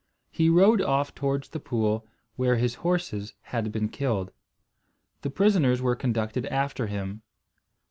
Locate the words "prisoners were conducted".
5.29-6.47